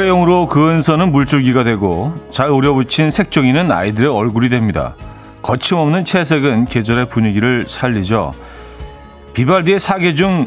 [0.00, 4.94] 크레용으로 그은 선은 물줄기가 되고 잘 오려붙인 색종이는 아이들의 얼굴이 됩니다.
[5.42, 8.32] 거침없는 채색은 계절의 분위기를 살리죠.
[9.34, 10.46] 비발디의 사계 중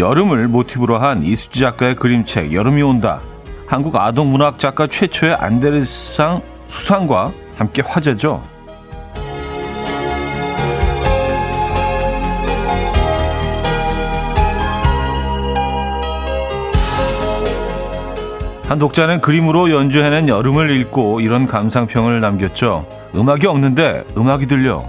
[0.00, 3.20] 여름을 모티브로 한 이수지 작가의 그림책 여름이 온다.
[3.68, 8.42] 한국 아동 문학 작가 최초의 안데르상 수상과 함께 화제죠.
[18.68, 22.86] 한 독자는 그림으로 연주해낸 여름을 읽고 이런 감상평을 남겼죠.
[23.14, 24.86] 음악이 없는데 음악이 들려.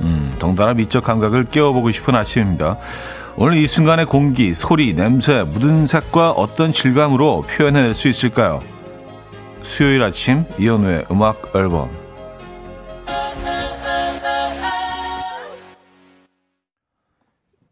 [0.00, 2.78] 음, 덩달아 미적 감각을 깨워보고 싶은 아침입니다.
[3.36, 8.60] 오늘 이 순간의 공기, 소리, 냄새, 묻은 색과 어떤 질감으로 표현해낼 수 있을까요?
[9.62, 11.90] 수요일 아침 이현우의 음악 앨범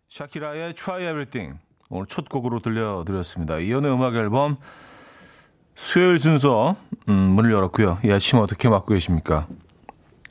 [0.09, 1.61] 샤키라의 Try Everything
[1.91, 3.59] 오늘 첫 곡으로 들려드렸습니다.
[3.59, 4.57] 이현우의 음악 앨범
[5.77, 6.75] 수요일 순서
[7.09, 7.99] 음, 문을 열었고요.
[8.05, 9.47] 이 아침 어떻게 맞고 계십니까?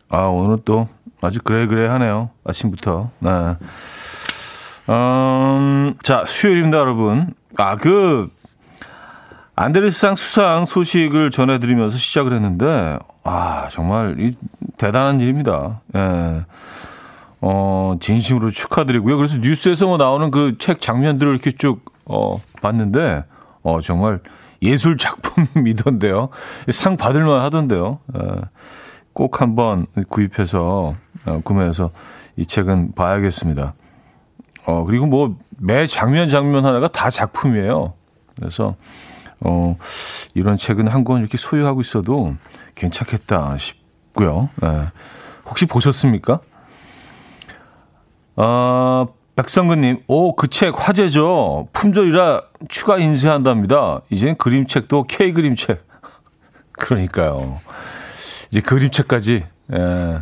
[0.09, 0.89] 아 오늘 또
[1.21, 2.31] 아주 그래 그래 하네요.
[2.43, 3.11] 아침부터.
[3.19, 3.29] 네.
[4.89, 7.33] 음, 자 수요일입니다, 여러분.
[7.57, 8.27] 아그
[9.55, 14.35] 안데르상 수상 소식을 전해드리면서 시작을 했는데 아 정말 이
[14.77, 15.81] 대단한 일입니다.
[15.95, 16.41] 예.
[17.41, 19.15] 어 진심으로 축하드리고요.
[19.15, 23.23] 그래서 뉴스에서 뭐 나오는 그 책 장면들을 이렇게 쭉 어, 봤는데
[23.63, 24.19] 어 정말
[24.61, 26.29] 예술 작품이던데요.
[26.69, 27.99] 상 받을만 하던데요.
[29.13, 31.89] 꼭 한번 구입해서 어, 구매해서
[32.35, 33.73] 이 책은 봐야겠습니다.
[34.65, 37.93] 어, 그리고 뭐 매 장면 장면 하나가 다 작품이에요.
[38.35, 38.75] 그래서
[39.39, 39.75] 어,
[40.33, 42.35] 이런 책은 한 권 이렇게 소유하고 있어도
[42.75, 44.49] 괜찮겠다 싶고요.
[44.61, 44.67] 네.
[45.45, 46.39] 혹시 보셨습니까?
[48.35, 51.67] 어, 백성근님, 오, 그 책 화제죠.
[51.73, 54.01] 품절이라 추가 인쇄한답니다.
[54.09, 55.85] 이젠 그림책도 K 그림책.
[56.73, 57.55] 그러니까요.
[58.51, 59.43] 이제 그림책까지.
[59.73, 60.19] 예.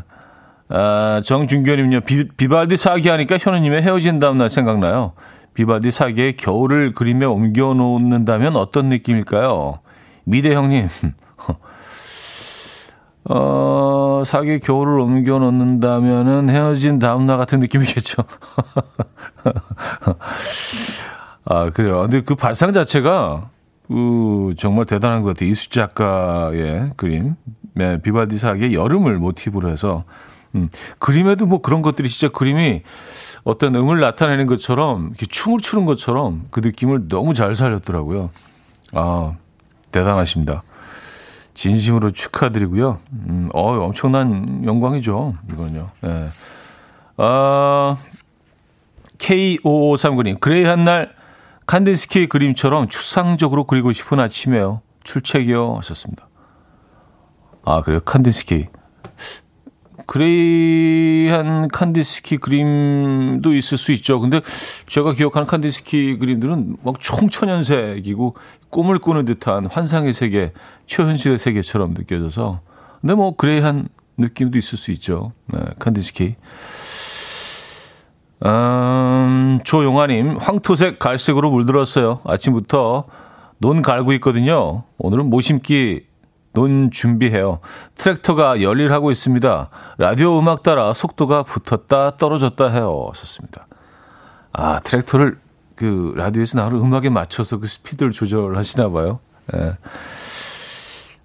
[0.69, 2.01] 아, 정준교님요.
[2.01, 5.13] 비, 비발디 사기 하니까 현우님의 헤어진 다음날 생각나요.
[5.53, 9.79] 비발디 사기에 겨울을 그림에 옮겨 놓는다면 어떤 느낌일까요?
[10.23, 10.89] 미대 형님.
[13.29, 13.35] 어,
[14.23, 18.23] 사기 겨울을 옮겨 놓는다면은 헤어진 다음날 같은 느낌이겠죠.
[21.45, 22.01] 아, 그래요.
[22.01, 23.49] 근데 그 발상 자체가,
[23.87, 25.49] 그, 정말 대단한 것 같아요.
[25.49, 27.35] 이수 작가의 그림.
[27.73, 30.03] 네, 비바디 사기의 여름을 모티브로 해서,
[30.55, 30.69] 음,
[30.99, 32.83] 그림에도 뭐 그런 것들이 진짜 그림이
[33.43, 38.29] 어떤 음을 나타내는 것처럼, 이렇게 춤을 추는 것처럼 그 느낌을 너무 잘 살렸더라고요.
[38.93, 39.33] 아,
[39.91, 40.63] 대단하십니다.
[41.53, 42.99] 진심으로 축하드리고요.
[43.27, 45.35] 음, 어, 엄청난 영광이죠.
[45.51, 45.89] 이건요.
[46.05, 46.29] 예.
[47.17, 47.97] 아,
[49.17, 51.13] K5539님, 그레이 한 날
[51.65, 54.81] 칸딘스키 그림처럼 추상적으로 그리고 싶은 아침에요.
[55.03, 55.75] 출첵이요.
[55.77, 56.27] 하셨습니다.
[57.63, 58.01] 아, 그래요?
[58.01, 58.67] 칸딘스키.
[60.05, 64.19] 그레이한 칸디스키 그림도 있을 수 있죠.
[64.19, 64.41] 근데
[64.87, 68.35] 제가 기억하는 칸디스키 그림들은 막 총천연색이고
[68.73, 70.51] 꿈을 꾸는 듯한 환상의 세계,
[70.87, 72.61] 초현실의 세계처럼 느껴져서.
[72.99, 75.31] 근데 뭐 그레이한 느낌도 있을 수 있죠.
[75.53, 76.35] 네, 칸디스키.
[78.45, 82.21] 음, 조용아님, 황토색 갈색으로 물들었어요.
[82.25, 83.05] 아침부터
[83.59, 84.83] 논 갈고 있거든요.
[84.97, 86.07] 오늘은 모심기
[86.53, 87.59] 논 준비해요.
[87.95, 89.69] 트랙터가 열일하고 있습니다.
[89.99, 93.11] 라디오 음악 따라 속도가 붙었다 떨어졌다 해요.
[93.13, 93.67] 썼습니다.
[94.51, 95.42] 아, 트랙터를
[95.75, 99.19] 그 라디오에서 나오는 음악에 맞춰서 그 스피드를 조절하시나 봐요.
[99.55, 99.77] 예.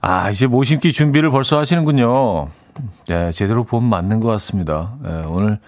[0.00, 2.46] 아, 이제 모심기 준비를 벌써 하시는군요.
[3.10, 4.96] 예, 제대로 보면 맞는 것 같습니다.
[5.04, 5.58] 예, 오늘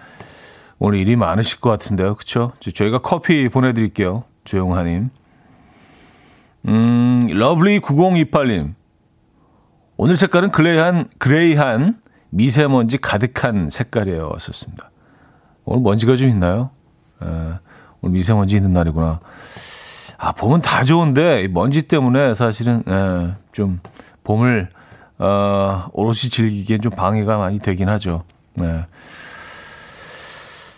[0.79, 2.15] 오늘 일이 많으실 것 같은데요.
[2.15, 2.53] 그쵸?
[2.73, 4.23] 저희가 커피 보내드릴게요.
[4.45, 5.11] 조용하님.
[6.67, 8.73] 음, lovely 9028님.
[9.97, 11.99] 오늘 색깔은 그레이한, 그레이한
[12.31, 14.31] 미세먼지 가득한 색깔이에요.
[14.39, 14.89] 썼습니다.
[15.65, 16.71] 오늘 먼지가 좀 있나요?
[17.21, 17.27] 에,
[18.01, 19.19] 오늘 미세먼지 있는 날이구나.
[20.17, 23.79] 아, 봄은 다 좋은데, 먼지 때문에 사실은, 에, 좀,
[24.23, 24.69] 봄을,
[25.17, 28.23] 어, 오롯이 즐기기엔 좀 방해가 많이 되긴 하죠.
[28.53, 28.85] 네.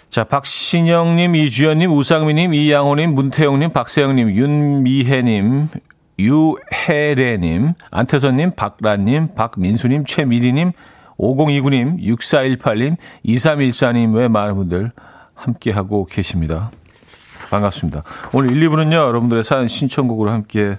[0.10, 5.70] 자, 박신영님, 이주연님, 우상미님, 이양호님, 문태영님, 박세영님, 윤미혜님,
[6.20, 10.72] 유혜래님, 안태선님, 박란님, 박민수님, 최미리님,
[11.18, 14.92] 5029님, 6418님, 2314님 외 많은 분들
[15.34, 16.72] 함께하고 계십니다.
[17.54, 18.04] 반갑습니다.
[18.34, 20.78] 오늘 1, 2부는요, 여러분들의 사연 신청곡으로 함께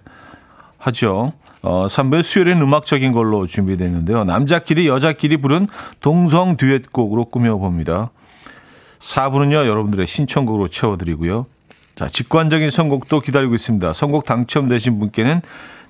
[0.78, 1.32] 하죠.
[1.62, 4.24] 어, 3부의 수요일엔 음악적인 걸로 준비되어 있는데요.
[4.24, 5.68] 남자끼리 여자끼리 부른
[6.00, 8.10] 동성 듀엣곡으로 꾸며봅니다.
[8.98, 11.46] 4부는요, 여러분들의 신청곡으로 채워드리고요.
[11.94, 13.92] 자, 직관적인 선곡도 기다리고 있습니다.
[13.92, 15.42] 선곡 당첨되신 분께는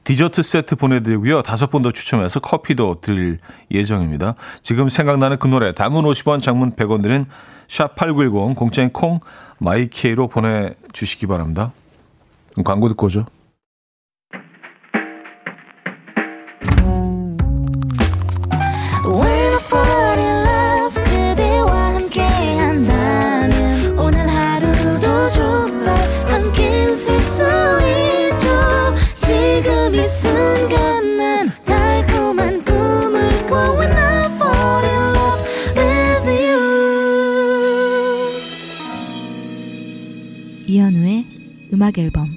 [0.04, 1.40] 디저트 세트 보내드리고요.
[1.42, 3.38] 다섯 분 더 추첨해서 커피도 드릴
[3.70, 4.34] 예정입니다.
[4.60, 7.24] 지금 생각나는 그 노래 단문 50원 장문 100원 드는
[7.68, 9.20] 샵8910 공짜인 콩
[9.58, 11.72] 마이케이로 보내주시기 바랍니다.
[12.64, 13.26] 광고 듣고 오죠.
[41.84, 42.34] 음악 앨범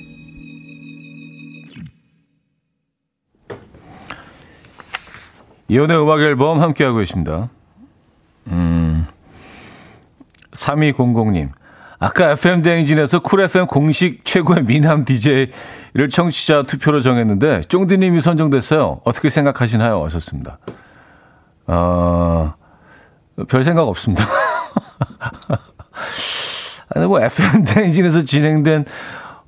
[5.69, 7.49] 이혼의 음악 앨범 함께하고 계십니다.
[8.47, 9.07] 음,
[10.51, 11.51] 3200님.
[11.97, 18.99] 아까 FM대행진에서 쿨 FM 공식 최고의 미남 DJ를 청취자 투표로 정했는데, 쫑디님이 선정됐어요.
[19.05, 20.03] 어떻게 생각하시나요?
[20.05, 20.59] 하셨습니다.
[21.67, 22.53] 어,
[23.47, 24.25] 별 생각 없습니다.
[26.95, 28.85] 아니, 뭐, FM대행진에서 진행된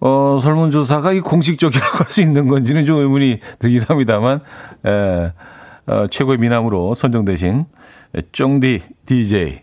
[0.01, 4.39] 어, 설문조사가 이 공식적이라고 할 수 있는 건지는 좀 의문이 들긴 합니다만,
[4.85, 5.33] 에,
[5.87, 7.65] 어, 최고의 미남으로 선정되신
[8.31, 9.61] 쫑디 DJ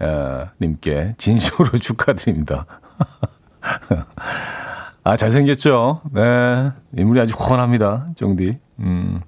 [0.00, 2.66] 에, 님께 진심으로 축하드립니다.
[5.04, 6.02] 아, 잘생겼죠?
[6.12, 6.70] 네.
[6.96, 8.08] 인물이 아주 훤합니다.
[8.16, 8.58] 쫑디.
[8.80, 9.20] 음,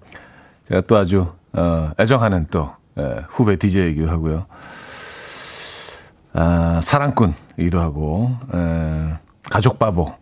[0.69, 4.47] 제가 또 아주, 어, 애정하는 또, 에, 후배 DJ이기도 하고요.
[6.35, 9.15] 아, 사랑꾼이기도 하고, 에,
[9.51, 10.13] 가족 바보.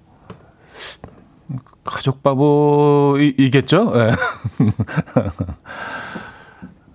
[1.88, 3.93] 가족 바보이겠죠?
[3.93, 4.12] 네.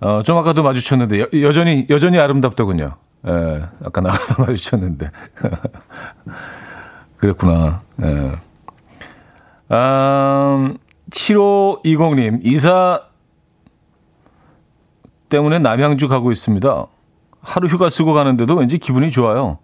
[0.00, 2.96] 어, 좀 아까도 마주쳤는데 여, 여전히 여전히 아름답더군요.
[3.26, 5.10] 예, 네, 아까 나가다 마주쳤는데
[7.16, 7.80] 그랬구나.
[8.02, 8.32] 예.
[9.70, 10.74] 아,
[11.10, 13.00] 7520님 이사
[15.28, 16.86] 때문에 남양주 가고 있습니다.
[17.40, 19.58] 하루 휴가 쓰고 가는데도 왠지 기분이 좋아요.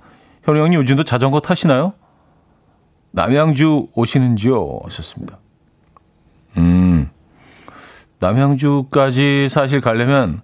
[0.44, 1.92] 현우 형님 요즘도 자전거 타시나요?
[3.12, 4.80] 남양주 오시는지요?
[4.84, 5.38] 하셨습니다.
[6.56, 7.10] 음,
[8.18, 10.42] 남양주까지 사실 가려면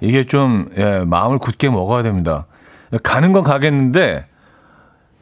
[0.00, 2.46] 이게 좀, 예, 마음을 굳게 먹어야 됩니다.
[3.02, 4.26] 가는 건 가겠는데,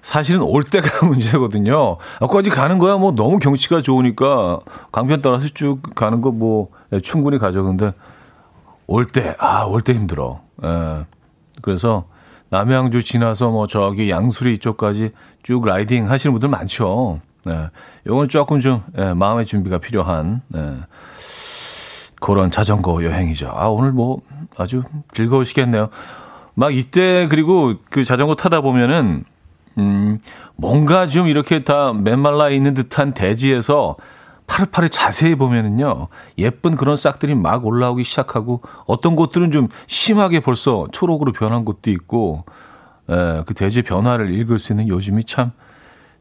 [0.01, 1.97] 사실은 올 때가 문제거든요.
[2.29, 4.59] 거기 가는 거야 뭐 너무 경치가 좋으니까
[4.91, 7.63] 강변 따라서 쭉 가는 거뭐 예, 충분히 가죠.
[7.63, 7.93] 근데
[8.89, 10.41] 올 때, 아, 올 때 힘들어.
[10.65, 11.05] 예.
[11.63, 12.07] 그래서
[12.53, 15.13] 남양주 지나서 뭐 저기 양수리 이쪽까지
[15.43, 17.21] 쭉 라이딩 하시는 분들 많죠.
[17.47, 17.71] 네.
[18.07, 20.75] 요건 조금 좀 예, 마음의 준비가 필요한 예,
[22.21, 23.51] 그런 자전거 여행이죠.
[23.51, 24.21] 아 오늘 뭐
[24.59, 24.83] 아주
[25.15, 25.89] 즐거우시겠네요.
[26.53, 29.25] 막 이때 그리고 그 자전거 타다 보면은
[29.79, 30.21] 음
[30.55, 33.97] 뭔가 좀 이렇게 다 맨말라 있는 듯한 대지에서
[34.47, 36.09] 파릇파릇 자세히 보면은요,
[36.39, 42.45] 예쁜 그런 싹들이 막 올라오기 시작하고, 어떤 곳들은 좀 심하게 벌써 초록으로 변한 곳도 있고,
[43.09, 45.53] 에, 예, 그 대지 변화를 읽을 수 있는 요즘이 참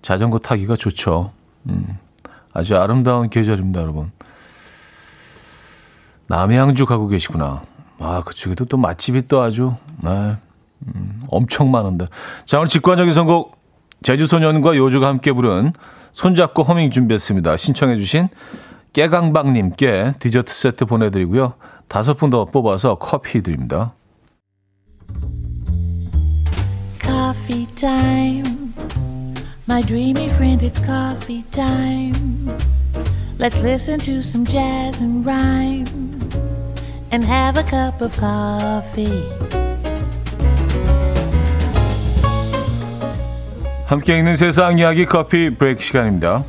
[0.01, 1.31] 자전거 타기가 좋죠.
[1.68, 1.97] 음,
[2.53, 4.12] 아주 아름다운 계절입니다, 여러분.
[6.27, 7.62] 남양주 가고 계시구나.
[8.00, 10.38] 아, 그쪽에도 또 맛집이 또 아주, 네,
[10.88, 12.07] 음, 엄청 많은데.
[12.46, 13.57] 자, 오늘 직관적인 선곡,
[14.03, 15.74] 제주소년과 요조가 함께 부른
[16.13, 17.58] 손잡고 허밍 준비했습니다.
[17.58, 18.27] 신청해 주신
[18.94, 21.53] 깨강박님께 디저트 세트 보내드리고요.
[21.88, 23.94] 다섯 분 더 뽑아서 커피 드립니다.
[27.01, 28.74] Coffee time.
[29.68, 32.50] My dreamy friend, it's coffee time.
[33.39, 35.88] Let's listen to some jazz and rhyme
[37.12, 39.71] and have a cup of coffee.
[43.91, 46.45] 함께 있는 세상 이야기 커피 브레이크 시간입니다.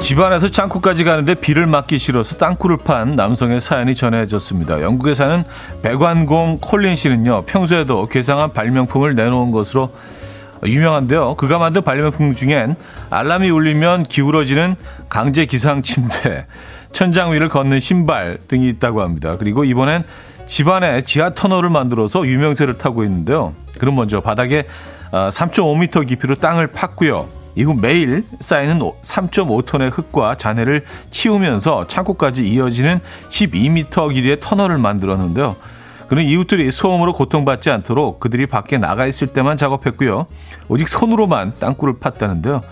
[0.00, 4.80] 집안에서 창고까지 가는데 비를 맞기 싫어서 땅굴을 판 남성의 사연이 전해졌습니다.
[4.80, 5.44] 영국에 사는
[5.82, 9.90] 백완공 콜린 씨는요, 평소에도 괴상한 발명품을 내놓은 것으로
[10.64, 11.34] 유명한데요.
[11.34, 12.76] 그가 만든 발명품 중엔
[13.10, 14.76] 알람이 울리면 기울어지는
[15.10, 16.46] 강제 기상 침대,
[16.92, 19.36] 천장 위를 걷는 신발 등이 있다고 합니다.
[19.38, 20.04] 그리고 이번엔
[20.46, 23.54] 집안에 지하 터널을 만들어서 유명세를 타고 있는데요.
[23.78, 24.66] 그럼 먼저 바닥에
[25.10, 27.26] 3.5m 아, 깊이로 땅을 팠고요.
[27.54, 35.56] 이후 매일 쌓이는 3.5톤의 흙과 잔해를 치우면서 창고까지 이어지는 12m 길이의 터널을 만들었는데요.
[36.08, 40.26] 그는 이웃들이 소음으로 고통받지 않도록 그들이 밖에 나가 있을 때만 작업했고요.
[40.68, 42.62] 오직 손으로만 땅굴을 팠다는데요.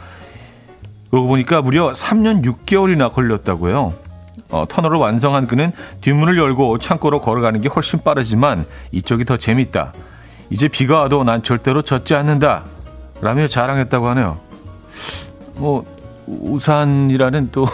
[1.11, 3.95] 그러고 보니까 무려 3년 6개월이나 걸렸다고요.
[4.51, 9.93] 어, 터널을 완성한 그는 뒷문을 열고 창고로 걸어가는 게 훨씬 빠르지만 이쪽이 더 재밌다.
[10.51, 12.65] 이제 비가 와도 난 절대로 젖지 않는다.
[13.21, 14.41] 라며 자랑했다고 하네요.
[15.57, 15.85] 뭐,
[16.27, 17.67] 우산이라는 또,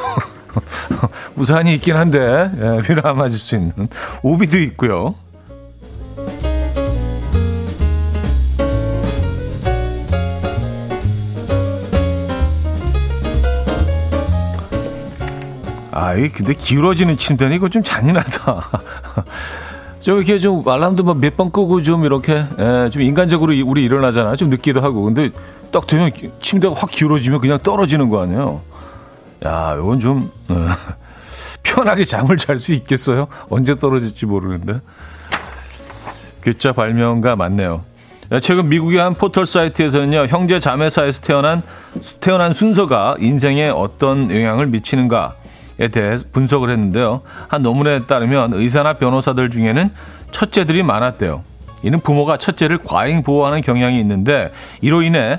[1.36, 3.72] 우산이 있긴 한데, 예, 비를 안 맞을 수 있는
[4.22, 5.14] 우비도 있고요.
[15.96, 18.68] 아이, 근데 기울어지는 침대는 이거 좀 잔인하다.
[20.00, 24.36] 좀 이렇게 좀 알람도 몇번 끄고 좀 이렇게 에, 좀 인간적으로 우리 일어나잖아.
[24.36, 25.02] 좀 늦기도 하고.
[25.04, 25.30] 근데
[25.72, 26.10] 딱 되면
[26.42, 28.60] 침대가 확 기울어지면 그냥 떨어지는 거 아니에요.
[29.46, 30.66] 야, 이건 좀 어,
[31.64, 33.28] 편하게 잠을 잘 수 있겠어요?
[33.48, 34.80] 언제 떨어질지 모르는데.
[36.42, 37.84] 괴짜 발명가 맞네요.
[38.42, 41.62] 최근 미국의 한 포털 사이트에서는요, 형제 자매 사이에서 태어난,
[42.20, 45.36] 태어난 순서가 인생에 어떤 영향을 미치는가
[45.78, 47.20] 에 대해 분석을 했는데요.
[47.48, 49.90] 한 논문에 따르면 의사나 변호사들 중에는
[50.30, 51.42] 첫째들이 많았대요.
[51.82, 55.38] 이는 부모가 첫째를 과잉 보호하는 경향이 있는데 이로 인해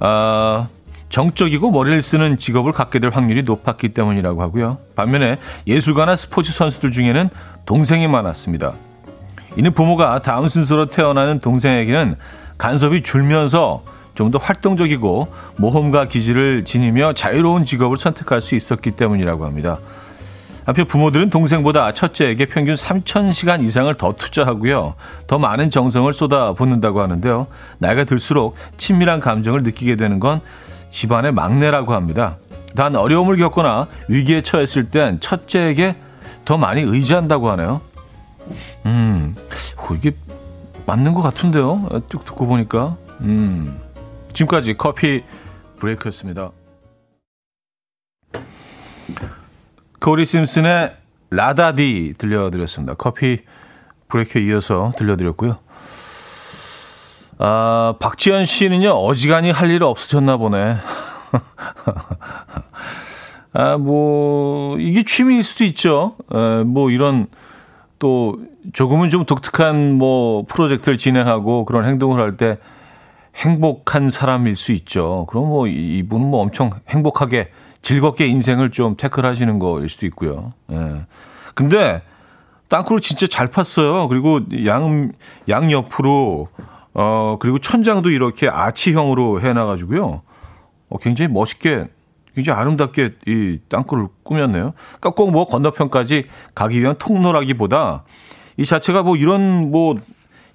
[0.00, 0.68] 어,
[1.08, 4.78] 정적이고 머리를 쓰는 직업을 갖게 될 확률이 높았기 때문이라고 하고요.
[4.96, 7.30] 반면에 예술가나 스포츠 선수들 중에는
[7.64, 8.72] 동생이 많았습니다.
[9.56, 12.16] 이는 부모가 다음 순서로 태어나는 동생에게는
[12.58, 13.82] 간섭이 줄면서
[14.16, 19.78] 좀 더 활동적이고 모험가 기질을 지니며 자유로운 직업을 선택할 수 있었기 때문이라고 합니다.
[20.64, 24.94] 한편 부모들은 동생보다 첫째에게 평균 3,000시간 이상을 더 투자하고요.
[25.28, 27.46] 더 많은 정성을 쏟아붓는다고 하는데요.
[27.78, 30.40] 나이가 들수록 친밀한 감정을 느끼게 되는 건
[30.90, 32.38] 집안의 막내라고 합니다.
[32.74, 35.94] 단 어려움을 겪거나 위기에 처했을 땐 첫째에게
[36.44, 37.80] 더 많이 의지한다고 하네요.
[38.86, 39.36] 음,
[39.96, 40.16] 이게
[40.84, 41.86] 맞는 것 같은데요.
[42.10, 42.96] 쭉 듣고 보니까.
[43.20, 43.85] 음.
[44.36, 45.24] 지금까지 커피
[45.78, 46.50] 브레이크였습니다.
[49.98, 50.94] 코리 심슨의
[51.30, 52.94] 라다디 들려드렸습니다.
[52.94, 53.40] 커피
[54.08, 55.58] 브레이크에 이어서 들려드렸고요.
[57.38, 60.76] 아, 박지현 씨는요, 어지간히 할 일 없으셨나 보네.
[63.54, 66.16] 아, 뭐, 이게 취미일 수도 있죠.
[66.32, 67.26] 에, 뭐, 이런,
[67.98, 68.38] 또,
[68.74, 72.58] 조금은 좀 독특한 뭐, 프로젝트를 진행하고 그런 행동을 할 때
[73.36, 75.26] 행복한 사람일 수 있죠.
[75.28, 77.50] 그럼 뭐 이분은 뭐 엄청 행복하게
[77.82, 80.52] 즐겁게 인생을 좀 태클하시는 거일 수도 있고요.
[80.72, 81.06] 예.
[81.54, 82.02] 근데
[82.68, 84.08] 땅굴을 진짜 잘 팠어요.
[84.08, 85.12] 그리고 양,
[85.48, 86.48] 양 옆으로,
[86.94, 90.22] 어, 그리고 천장도 이렇게 아치형으로 해놔가지고요.
[90.88, 91.88] 어, 굉장히 멋있게,
[92.34, 94.72] 굉장히 아름답게 이 땅굴을 꾸몄네요.
[94.98, 98.04] 그러니까 꼭 뭐 건너편까지 가기 위한 통로라기보다
[98.56, 99.94] 이 자체가 뭐 이런 뭐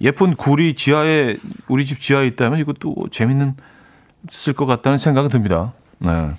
[0.02, 3.56] 예쁜 굴이 지하에 우리 집 지하에 있다면 이것도 재밌는
[4.30, 5.74] 쓸 것 같다는 생각이 듭니다.
[6.00, 6.10] 네.
[6.10, 6.34] 근데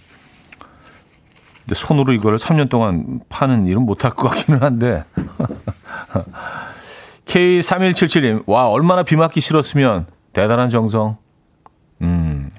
[1.74, 5.04] 손으로 이거를 3년 동안 파는 일은 못할 것 같기는 한데.
[7.24, 11.16] K3177님, 와, 얼마나 비 맞기 싫었으면 대단한 정성.
[12.02, 12.50] 음,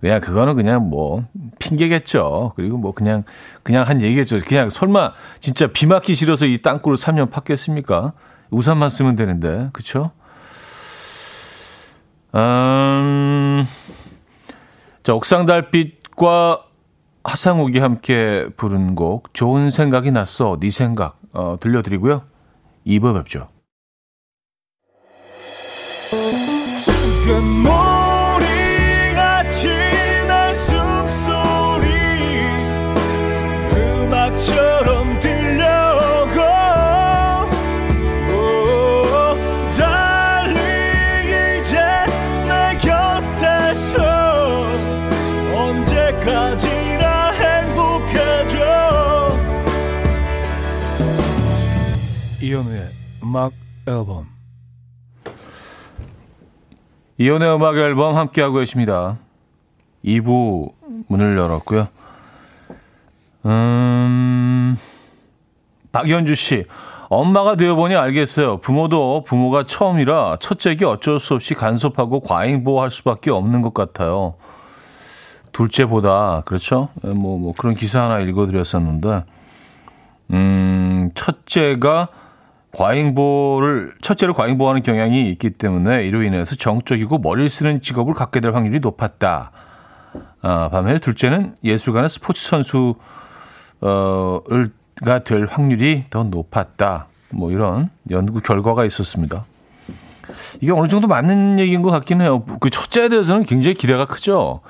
[0.00, 1.24] 그냥 그거는 그냥 뭐
[1.58, 2.54] 핑계겠죠.
[2.56, 3.24] 그리고 뭐 그냥,
[3.62, 4.38] 그냥 한 얘기겠죠.
[4.46, 8.12] 그냥 설마 진짜 비 맞기 싫어서 이 땅굴을 3년 팠겠습니까?
[8.50, 10.12] 우산만 쓰면 되는데, 그쵸?
[12.34, 13.64] 음,
[15.02, 16.64] 자, 옥상 달빛과
[17.24, 22.22] 하상욱이 함께 부른 곡 좋은 생각이 났어 네 생각 어, 들려드리고요.
[22.86, 23.48] 2부 뵙죠.
[53.38, 53.52] 음악
[53.86, 54.26] 앨범
[57.18, 59.16] 이현우의 음악 앨범 함께하고 계십니다.
[60.04, 60.72] 2부
[61.06, 61.86] 문을 열었고요.
[63.46, 64.76] 음,
[65.92, 66.64] 박연주 씨.
[67.08, 68.58] 엄마가 되어보니 알겠어요.
[68.58, 74.34] 부모도 부모가 처음이라 첫째에게 어쩔 수 없이 간섭하고 과잉보호할 수밖에 없는 것 같아요.
[75.52, 76.88] 둘째보다, 그렇죠?
[77.02, 79.24] 뭐, 뭐, 그런 기사 하나 읽어드렸었는데,
[80.32, 82.08] 음, 첫째가
[82.72, 88.80] 과잉보를 첫째로 과잉보하는 경향이 있기 때문에 이로 인해서 정적이고 머리를 쓰는 직업을 갖게 될 확률이
[88.80, 89.50] 높았다.
[90.42, 92.94] 아, 반면에 둘째는 예술가나 스포츠 선수가
[95.24, 97.06] 될 확률이 더 높았다.
[97.30, 99.44] 뭐 이런 연구 결과가 있었습니다.
[100.60, 102.44] 이게 어느 정도 맞는 얘기인 것 같긴 해요.
[102.60, 104.60] 그 첫째에 대해서는 굉장히 기대가 크죠.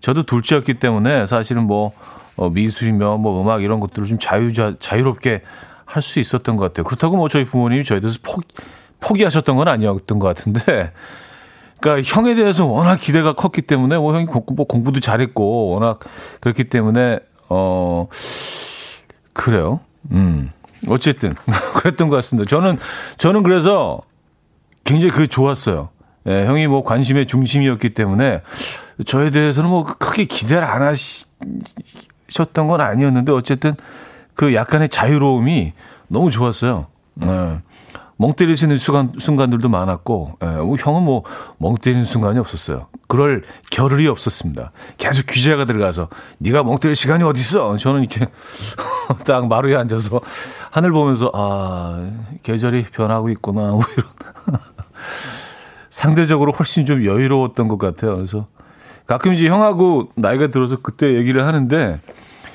[0.00, 1.92] 저도 둘째였기 때문에 사실은 뭐
[2.36, 5.42] 어, 미술이며 뭐 음악 이런 것들을 좀 자유자 자유롭게
[5.90, 6.84] 할 수 있었던 것 같아요.
[6.84, 8.40] 그렇다고 뭐 저희 부모님이 저에 대해서 포,
[9.00, 10.92] 포기하셨던 건 아니었던 것 같은데
[11.80, 15.98] 그러니까 형에 대해서 워낙 기대가 컸기 때문에 뭐 형이 뭐 공부도 잘했고 워낙
[16.40, 17.18] 그렇기 때문에
[17.48, 18.06] 어
[19.32, 19.80] 그래요.
[20.12, 20.50] 음.
[20.88, 21.34] 어쨌든
[21.76, 22.48] 그랬던 것 같습니다.
[22.48, 22.78] 저는
[23.18, 24.00] 저는 그래서
[24.84, 25.90] 굉장히 그 좋았어요.
[26.26, 28.42] 예, 형이 뭐 관심의 중심이었기 때문에
[29.06, 33.74] 저에 대해서는 뭐 크게 기대를 안 하셨던 건 아니었는데 어쨌든
[34.40, 35.74] 그 약간의 자유로움이
[36.08, 36.86] 너무 좋았어요.
[37.26, 37.58] 예.
[38.16, 40.46] 멍 때릴 수 있는 순간, 순간들도 많았고, 예,
[40.78, 41.24] 형은 뭐
[41.58, 42.86] 멍 때리는 순간이 없었어요.
[43.06, 44.72] 그럴 겨를이 없었습니다.
[44.96, 47.76] 계속 규제가 들어가서 네가 멍 때릴 시간이 어디 있어?
[47.76, 48.28] 저는 이렇게
[49.26, 50.22] 딱 마루에 앉아서
[50.70, 52.02] 하늘 보면서 아
[52.42, 54.08] 계절이 변하고 있구나 뭐 이런
[55.90, 58.16] 상대적으로 훨씬 좀 여유로웠던 것 같아요.
[58.16, 58.46] 그래서
[59.06, 61.98] 가끔 이제 형하고 나이가 들어서 그때 얘기를 하는데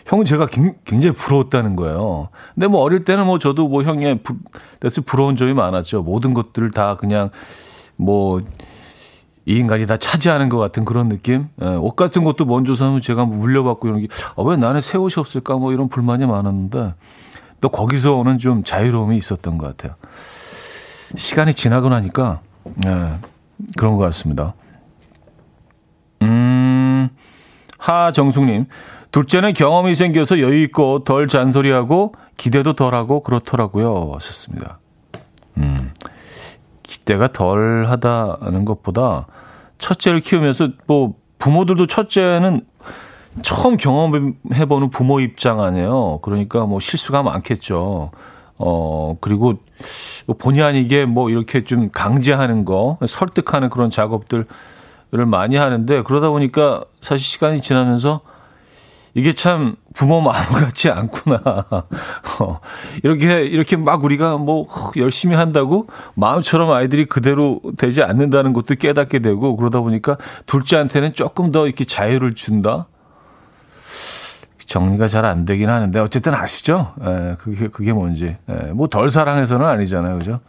[0.06, 0.48] 형은 제가
[0.86, 2.30] 굉장히 부러웠다는 거예요.
[2.54, 4.38] 근데 뭐 어릴 때는 뭐 저도 뭐 형의 부,
[4.80, 6.04] 대해서 부러운 점이 많았죠.
[6.04, 7.32] 모든 것들을 다 그냥
[7.96, 8.42] 뭐
[9.46, 11.50] 이 인간이 다 차지하는 것 같은 그런 느낌.
[11.62, 14.98] 예, 옷 같은 것도 먼저 사면 제가 뭐 물려받고 이런 게, 아, 왜 나는 새
[14.98, 16.96] 옷이 없을까 뭐 이런 불만이 많았는데
[17.62, 19.96] 또 거기서 오는 좀 자유로움이 있었던 것 같아요.
[21.16, 22.42] 시간이 지나고 나니까,
[22.88, 23.20] 예,
[23.78, 24.56] 그런 것 같습니다.
[26.24, 27.10] 음,
[27.78, 28.66] 하정숙님.
[29.16, 34.12] 둘째는 경험이 생겨서 여유 있고 덜 잔소리하고 기대도 덜하고 그렇더라고요.
[34.16, 34.80] 하셨습니다.
[35.56, 35.94] 음,
[36.84, 39.28] 기대가 덜 하다는 것보다
[39.78, 42.66] 첫째를 키우면서 뭐 부모들도 첫째는
[43.42, 46.20] 처음 경험해보는 부모 입장 아니에요.
[46.22, 48.12] 그러니까 뭐 실수가 많겠죠.
[48.58, 49.60] 어, 그리고
[50.40, 54.46] 본의 아니게 뭐 이렇게 좀 강제하는 거, 설득하는 그런 작업들을
[55.26, 58.20] 많이 하는데 그러다 보니까 사실 시간이 지나면서
[59.16, 61.42] 이게 참 부모 마음 같지 않구나.
[62.42, 62.60] 어,
[63.02, 69.56] 이렇게, 이렇게 막 우리가 뭐 열심히 한다고 마음처럼 아이들이 그대로 되지 않는다는 것도 깨닫게 되고
[69.56, 72.88] 그러다 보니까 둘째한테는 조금 더 이렇게 자유를 준다.
[74.66, 76.94] 정리가 잘 안 되긴 하는데 어쨌든 아시죠?
[77.02, 78.36] 예, 그게, 그게 뭔지.
[78.50, 80.20] 예, 뭐덜 사랑해서는 아니잖아요.
[80.20, 80.40] 그죠?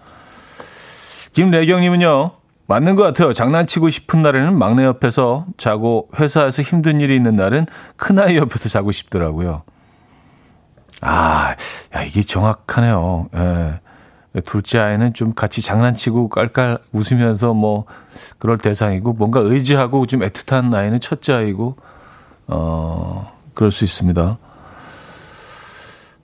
[1.34, 2.32] 김래경님은요.
[2.66, 3.32] 맞는 것 같아요.
[3.32, 9.62] 장난치고 싶은 날에는 막내 옆에서 자고 회사에서 힘든 일이 있는 날은 큰아이 옆에서 자고 싶더라고요.
[11.00, 11.54] 아,
[11.94, 13.28] 야, 이게 정확하네요.
[13.34, 13.80] 예.
[14.44, 17.86] 둘째 아이는 좀 같이 장난치고 깔깔 웃으면서 뭐
[18.38, 21.76] 그럴 대상이고 뭔가 의지하고 좀 애틋한 아이는 첫째 아이고
[22.46, 24.38] 어 그럴 수 있습니다.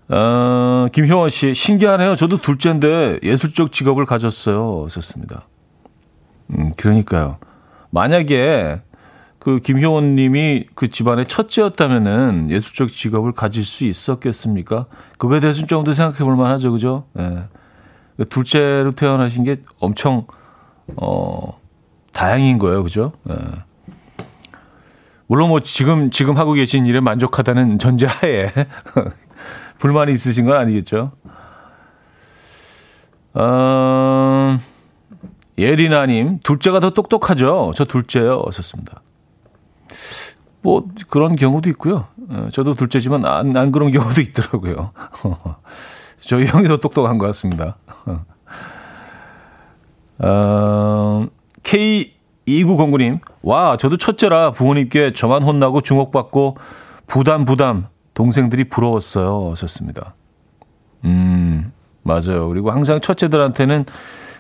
[0.09, 2.17] 어, 김효원 씨 신기하네요.
[2.17, 4.89] 저도 둘째인데 예술적 직업을 가졌어요.
[4.91, 5.47] 썼습니다.
[6.59, 7.39] 음, 그러니까요.
[7.91, 8.83] 만약에
[9.39, 14.87] 그 김효원 님이 그 집안의 첫째였다면은 예술적 직업을 가질 수 있었겠습니까?
[15.19, 16.71] 그거에 대해서는 조금 더 생각해 볼 만하죠.
[16.71, 17.07] 그죠?
[17.19, 17.49] 예.
[18.17, 20.27] 그 둘째로 태어나신 게 엄청,
[20.97, 21.59] 어,
[22.13, 22.85] 다행인 거예요.
[22.85, 23.13] 그죠?
[23.31, 23.35] 예.
[25.27, 28.53] 물론 뭐 지금, 지금 하고 계신 일에 만족하다는 전제하에
[29.81, 31.13] 불만이 있으신 건 아니겠죠?
[33.35, 33.43] 어,
[35.59, 37.73] 예리나님, 둘째가 더 똑똑하죠?
[37.75, 38.43] 저 둘째요.
[38.47, 39.03] 어셨습니다.
[40.63, 42.07] 뭐, 그런 경우도 있고요.
[42.29, 44.93] 어, 저도 둘째지만 안, 안 그런 경우도 있더라고요.
[46.19, 47.77] 저희 형이 더 똑똑한 것 같습니다.
[50.19, 51.27] 어,
[51.63, 56.57] K2909님, 와, 저도 첫째라 부모님께 저만 혼나고 주목받고
[57.07, 59.51] 부담, 부담, 동생들이 부러웠어요.
[59.51, 60.15] 하셨습니다.
[61.05, 62.49] 음, 맞아요.
[62.49, 63.85] 그리고 항상 첫째들한테는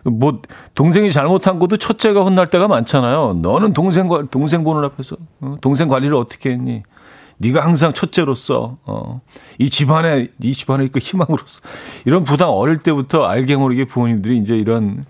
[0.05, 0.41] 뭐
[0.75, 3.39] 동생이 잘못한 것도 첫째가 혼날 때가 많잖아요.
[3.43, 5.57] 너는 동생 과 동생 보는 앞에서 어?
[5.61, 6.83] 동생 관리를 어떻게 했니?
[7.39, 9.21] 네가 항상 첫째로서 어,
[9.59, 11.63] 이 집안에 이 집안의 그 희망으로서
[12.05, 15.05] 이런 부담 어릴 때부터 알게 모르게 부모님들이 이제 이런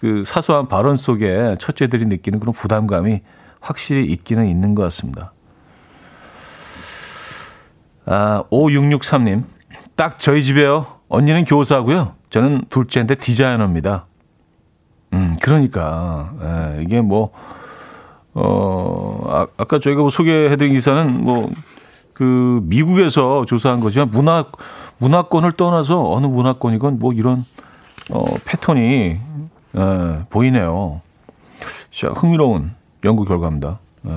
[0.00, 3.20] 그 사소한 발언 속에 첫째들이 느끼는 그런 부담감이
[3.60, 5.32] 확실히 있기는 있는 것 같습니다.
[8.04, 9.44] 아, 5663님.
[9.96, 10.86] 딱 저희 집에요.
[11.08, 12.14] 언니는 교사고요.
[12.30, 14.06] 저는 둘째인데 디자이너입니다.
[15.12, 16.32] 음, 그러니까.
[16.42, 17.30] 예, 이게 뭐,
[18.34, 21.48] 어, 아, 아까 저희가 뭐 소개해드린 기사는 뭐,
[22.14, 24.44] 그, 미국에서 조사한 거지만 문화,
[24.98, 27.44] 문화권을 떠나서 어느 문화권이건 뭐 이런,
[28.10, 29.18] 어, 패턴이,
[29.76, 31.00] 예, 보이네요.
[31.90, 33.78] 자, 흥미로운 연구 결과입니다.
[34.06, 34.10] 예.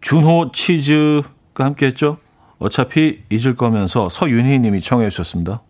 [0.00, 2.16] 준호 치즈가 함께 했죠.
[2.58, 5.60] 어차피 잊을 거면서 서윤희 님이 청해 주셨습니다.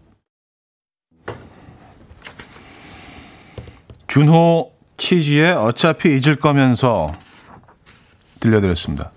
[4.18, 7.06] 준호 치즈의 어차피 잊을 거면서
[8.40, 9.12] 들려드렸습니다.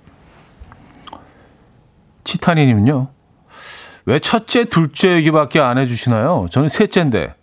[2.23, 3.09] 치타니님은요.
[4.05, 6.45] 왜 첫째, 둘째 얘기밖에 안 해주시나요?
[6.51, 7.33] 저는 셋째인데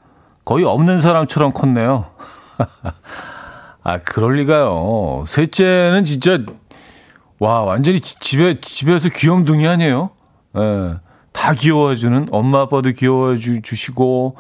[0.44, 2.12] 거의 없는 사람처럼 컸네요.
[3.82, 5.24] 아, 그럴 리가요.
[5.26, 6.38] 셋째는 진짜,
[7.40, 10.10] 와, 완전히 집에, 집에서 귀염둥이 아니에요?
[10.56, 10.94] 예.
[11.32, 14.36] 다 귀여워해주는, 엄마, 아빠도 귀여워해 주시고,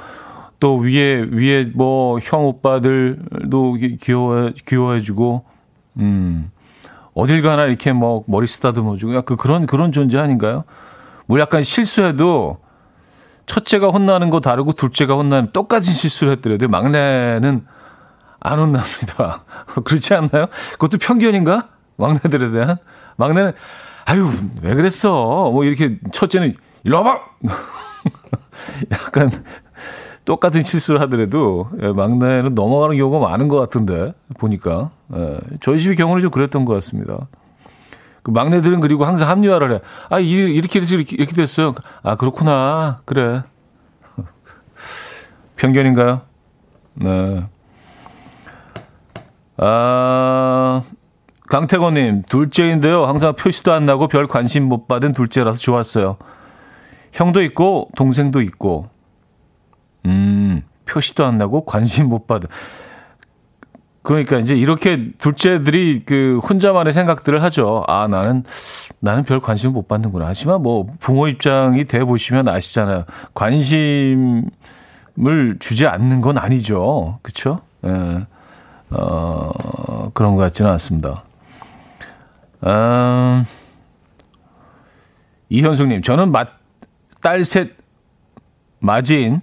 [0.60, 5.44] 또 위에, 위에 뭐, 형, 오빠들도 귀여워, 귀여워해주고,
[5.98, 6.50] 음.
[7.14, 10.64] 어딜 가나 이렇게 뭐, 머리 쓰다듬어주고, 약간 그런, 그런 존재 아닌가요?
[11.26, 12.58] 뭐 약간 실수해도,
[13.46, 17.64] 첫째가 혼나는 거 다르고 둘째가 혼나는 똑같은 실수를 했더라도 막내는
[18.40, 19.44] 안 혼납니다.
[19.84, 20.46] 그렇지 않나요?
[20.72, 21.68] 그것도 편견인가?
[21.96, 22.76] 막내들에 대한?
[23.16, 23.52] 막내는,
[24.04, 24.30] 아유,
[24.62, 25.50] 왜 그랬어?
[25.50, 27.20] 뭐 이렇게 첫째는, 일로 와봐!
[28.92, 29.30] 약간
[30.28, 34.90] 똑같은 실수를 하더라도 예, 막내는 넘어가는 경우가 많은 것 같은데, 보니까.
[35.14, 37.28] 예, 저희 집의 경우는 좀 그랬던 것 같습니다.
[38.22, 39.80] 그 막내들은 그리고 항상 합리화를 해.
[40.10, 41.74] 아, 이렇게, 이렇게, 이렇게, 이렇게 됐어요.
[42.02, 42.96] 아, 그렇구나.
[43.06, 43.42] 그래.
[45.56, 46.20] 편견인가요?
[46.96, 47.46] 네.
[49.56, 50.82] 아,
[51.48, 53.06] 강태건님, 둘째인데요.
[53.06, 56.18] 항상 표시도 안 나고 별 관심 못 받은 둘째라서 좋았어요.
[57.12, 58.90] 형도 있고, 동생도 있고.
[60.06, 62.48] 음, 표시도 안 나고 관심 못 받은.
[64.02, 67.84] 그러니까 이제 이렇게 둘째들이 그 혼자만의 생각들을 하죠.
[67.88, 68.42] 아, 나는,
[69.00, 70.26] 나는 별 관심 못 받는구나.
[70.26, 73.04] 하지만 뭐 부모 입장이 돼 보시면 아시잖아요.
[73.34, 74.46] 관심을
[75.58, 77.18] 주지 않는 건 아니죠.
[77.22, 77.60] 그쵸?
[77.84, 78.26] 예.
[78.90, 81.24] 어, 그런 것 같지는 않습니다.
[82.64, 83.44] 음,
[85.50, 86.48] 이현숙님, 저는 맏,
[87.20, 87.72] 딸 셋,
[88.80, 89.40] 마진,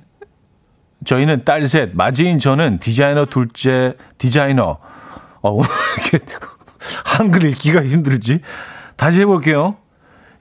[1.05, 4.79] 저희는 딸 셋, 마진 저는 디자이너 둘째, 디자이너.
[5.41, 5.67] 어, 오늘
[6.09, 6.25] 이렇게
[7.05, 8.41] 한글 읽기가 힘들지?
[8.95, 9.77] 다시 해볼게요.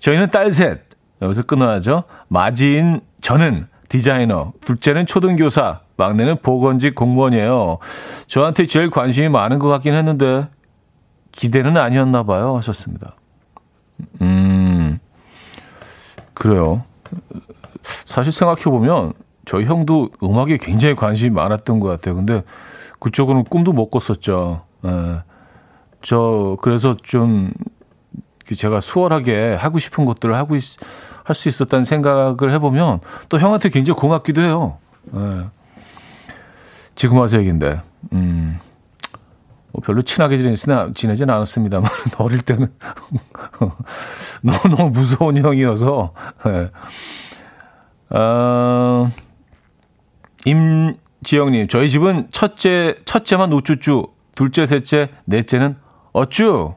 [0.01, 0.81] 저희는 딸 셋.
[1.23, 2.05] 여기서 끊어야죠.
[2.29, 7.79] 마진 저는 디자이너, 둘째는 초등교사, 막내는 보건직 공무원이에요.
[8.27, 10.49] 저한테 제일 관심이 많은 것 같긴 했는데
[11.33, 12.57] 기대는 아니었나 봐요.
[12.57, 13.15] 하셨습니다.
[14.23, 14.99] 음,
[16.33, 16.85] 그래요.
[18.05, 19.13] 사실 생각해보면
[19.45, 22.15] 저희 형도 음악에 굉장히 관심이 많았던 것 같아요.
[22.15, 22.43] 근데
[23.01, 24.63] 그쪽으로는 꿈도 못 꿨었죠.
[24.87, 25.23] 예.
[26.03, 27.51] 저, 그래서 좀
[28.55, 30.57] 제가 수월하게 하고 싶은 것들을 하고
[31.25, 34.77] 할 수 있었다는 생각을 해보면 또 형한테 굉장히 고맙기도 해요.
[35.15, 35.45] 예.
[36.95, 37.81] 지금 와서 얘기인데,
[38.13, 38.61] 음,
[39.73, 42.69] 뭐 별로 친하게 지내지는, 지내진 않았습니다만, 어릴 때는
[44.43, 46.13] 너무너무 무서운 형이어서,
[46.47, 46.71] 예.
[48.17, 49.11] 어,
[50.45, 55.77] 임지영님, 저희 집은 첫째, 첫째만 우쭈쭈, 둘째, 셋째, 넷째는
[56.13, 56.75] 어쭈.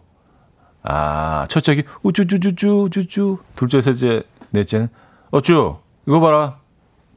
[0.83, 3.39] 아, 첫째기 우쭈쭈쭈쭈, 쭈쭈.
[3.55, 4.89] 둘째, 셋째, 넷째는
[5.31, 5.77] 어쭈.
[6.07, 6.59] 이거 봐라.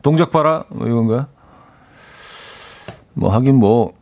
[0.03, 0.65] 동작 봐라.
[0.69, 1.29] 뭐 이건가?
[3.15, 3.93] 뭐 하긴 뭐,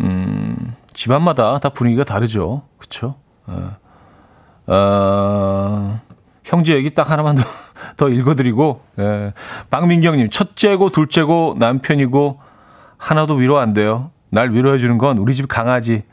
[0.00, 2.62] 음, 집안마다 다 분위기가 다르죠.
[2.78, 3.16] 그쵸?
[3.46, 3.76] 어,
[4.66, 6.00] 어,
[6.46, 7.42] 형제 얘기 딱 하나만 더,
[7.98, 9.32] 더 읽어드리고, 예.
[9.68, 12.38] 박민경님, 첫째고, 둘째고, 남편이고,
[12.96, 14.10] 하나도 위로 안 돼요.
[14.30, 16.04] 날 위로해주는 건 우리 집 강아지.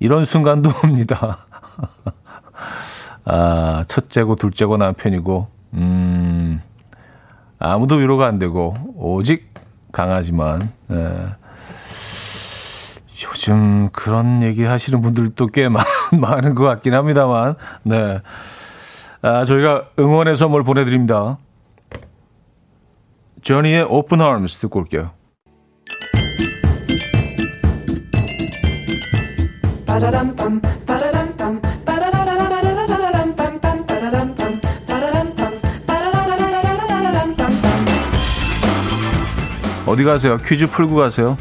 [0.00, 1.38] 이런 순간도 옵니다.
[3.24, 6.60] 아, 첫째고, 둘째고, 남편이고, 음,
[7.60, 9.54] 아무도 위로가 안 되고, 오직
[9.92, 11.36] 강아지만, 예.
[13.24, 15.84] 요즘 그런 얘기 하시는 분들도 꽤 많,
[16.20, 18.20] 많은 것 같긴 합니다만, 네.
[19.22, 21.38] 아, 저희가 응원의 선물 보내드립니다.
[23.42, 25.10] 조니의 Open Arms 듣고 올게요.
[39.86, 40.36] 어디 가세요?
[40.38, 41.38] 퀴즈 풀고 가세요.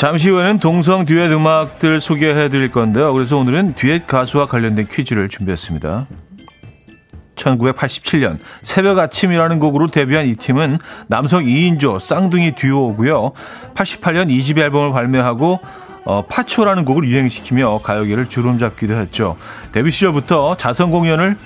[0.00, 3.12] 잠시 후에는 동성 듀엣 음악들 소개해 드릴 건데요.
[3.12, 6.06] 그래서 오늘은 듀엣 가수와 관련된 퀴즈를 준비했습니다.
[7.34, 13.32] 1987년 새벽 아침이라는 곡으로 데뷔한 이 팀은 남성 2인조 쌍둥이 듀오고요.
[13.74, 15.60] 88년 2집 앨범을 발매하고
[16.06, 19.36] 어, 파초라는 곡을 유행시키며 가요계를 주름잡기도 했죠.
[19.72, 21.36] 데뷔 시절부터 자선 공연을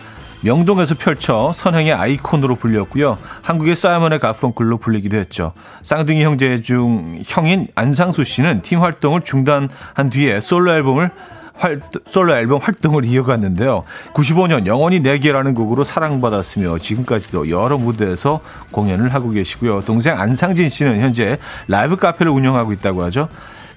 [0.44, 3.18] 명동에서 펼쳐 선행의 아이콘으로 불렸고요.
[3.42, 5.52] 한국의 사이먼의 가펑클로 불리기도 했죠.
[5.82, 11.10] 쌍둥이 형제 중 형인 안상수 씨는 팀 활동을 중단한 뒤에 솔로 앨범을
[11.56, 13.84] 활, 솔로 앨범 활동을 이어갔는데요.
[14.12, 19.82] 95년 영원히 내게라는 곡으로 사랑받았으며 지금까지도 여러 무대에서 공연을 하고 계시고요.
[19.84, 23.28] 동생 안상진 씨는 현재 라이브 카페를 운영하고 있다고 하죠.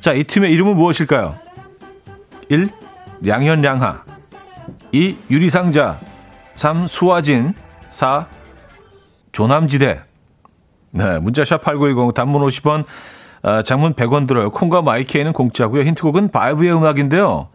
[0.02, 1.36] 자, 이 팀의 이름은 무엇일까요?
[2.50, 2.70] 1.
[3.22, 4.04] 량현량하
[4.92, 5.18] 2.
[5.30, 6.00] 유리상자
[6.58, 6.88] 3.
[6.88, 7.54] 수와진
[7.90, 8.26] 4.
[9.32, 10.02] 조남지대.
[10.90, 12.86] 네, 문자 샵 8910 단문 50원,
[13.44, 14.50] 아, 장문 100원 들어요.
[14.50, 15.84] 콩과 my K는 공짜고요.
[15.84, 17.50] 힌트곡은 바이브의 음악인데요.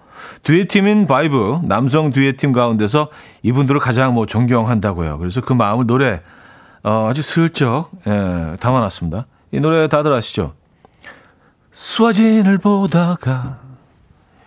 [0.45, 3.09] 듀엣팀인 바이브, 남성 듀엣팀 가운데서
[3.43, 5.19] 이분들을 가장 뭐 존경한다고요.
[5.19, 6.21] 그래서 그 마음을 노래
[6.85, 9.27] 어, 아주 슬쩍 예, 담아놨습니다.
[9.51, 10.55] 이 노래 다들 아시죠?
[11.73, 13.59] 수아진을 보다가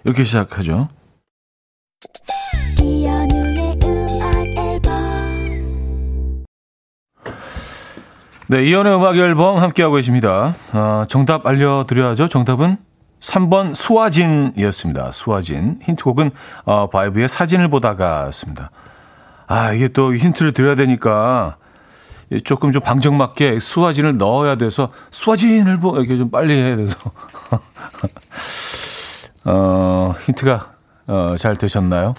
[0.05, 0.87] 이렇게 시작하죠.
[8.47, 10.53] 네, 이연의 음악 앨범 함께하고 계십니다.
[10.71, 12.27] 아, 정답 알려드려야죠.
[12.27, 12.77] 정답은
[13.19, 15.11] 3번 수아진이었습니다.
[15.11, 15.79] 수아진.
[15.81, 16.29] 힌트곡은
[16.65, 18.69] 어, 바이브의 사진을 보다가였습니다.
[19.47, 21.57] 아, 이게 또 힌트를 드려야 되니까
[22.43, 26.95] 조금 좀 방정맞게 수화진을 넣어야 돼서 수화진을 보 이렇게 좀 빨리 해야 돼서
[29.45, 30.71] 어, 힌트가
[31.07, 32.13] 어, 잘 되셨나요?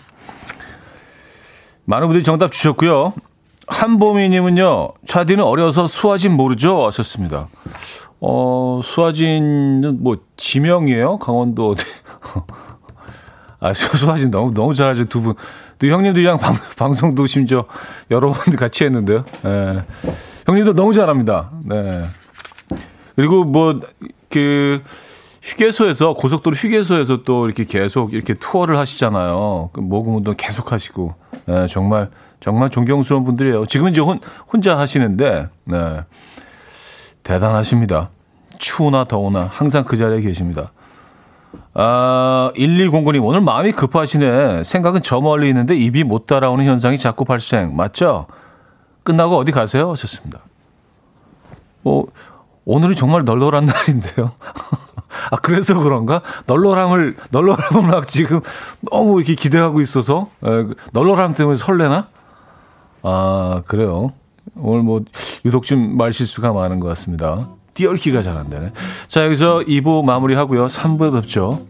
[1.85, 3.15] 많은 분들이 정답 주셨고요.
[3.67, 6.87] 한보미님은요, 차디는 어려서 수화진 모르죠?
[6.87, 7.47] 하셨습니다.
[8.21, 11.19] 어, 수화진은 뭐, 지명이에요?
[11.19, 11.85] 강원도 어디.
[13.61, 15.35] 아, 수화진 너무, 너무 잘하죠, 두 분.
[15.79, 17.65] 또 형님들이랑 방, 방송도 심지어
[18.11, 19.25] 여러 번 같이 했는데요.
[19.45, 19.85] 예.
[20.47, 21.51] 형님도 너무 잘합니다.
[21.65, 22.05] 네.
[23.17, 23.81] 그리고 뭐,
[24.31, 24.83] 그,
[25.43, 29.71] 휴게소에서, 고속도로 휴게소에서 또 이렇게 계속 이렇게 투어를 하시잖아요.
[29.73, 31.15] 그 모금 운동 계속 하시고.
[31.47, 33.67] 네, 정말, 정말 존경스러운 분들이에요.
[33.67, 34.21] 지금은 이제 혼,
[34.53, 36.05] 혼자 하시는데, 네.
[37.23, 38.11] 대단하십니다.
[38.59, 40.73] 추우나 더우나 항상 그 자리에 계십니다.
[41.75, 44.63] 아, 1209님, 오늘 마음이 급하시네.
[44.63, 47.77] 생각은 저 멀리 있는데 입이 못 따라오는 현상이 자꾸 발생.
[47.77, 48.27] 맞죠?
[49.03, 49.91] 끝나고 어디 가세요?
[49.91, 50.41] 하셨습니다.
[51.85, 52.05] 어,
[52.65, 54.33] 오늘은 정말 널널한 날인데요.
[55.31, 56.21] 아, 그래서 그런가?
[56.47, 58.41] 널널함을, 널널함을 막 지금
[58.91, 62.09] 너무 이렇게 기대하고 있어서, 에, 널널함 때문에 설레나?
[63.09, 64.11] 아, 그래요.
[64.57, 65.01] 오늘 뭐,
[65.45, 67.49] 유독 좀 말실수가 많은 것 같습니다.
[67.75, 68.73] 띄엄기가 잘 안 되네.
[69.07, 70.67] 자, 여기서 2부 마무리하고요.
[70.67, 71.61] 3부에 뵙죠.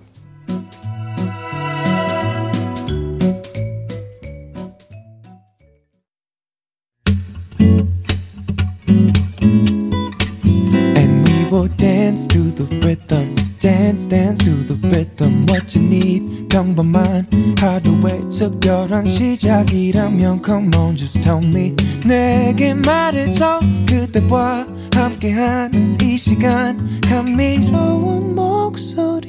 [13.58, 16.48] Dance dance to the rhythm what you need.
[16.48, 17.26] 평범한
[17.58, 21.74] 하루의 특별한 시작이라면 come on just tell me.
[22.04, 27.00] 내게 말해줘 그대와 함께한 이 시간.
[27.02, 29.26] 감미로운 목소리.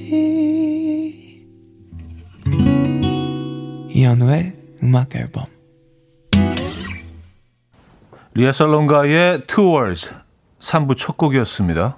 [3.89, 5.45] 이현우의 음악 앨범.
[8.33, 10.11] 리아 살롱가의 Tours
[10.59, 11.97] 3부 첫 곡이었습니다.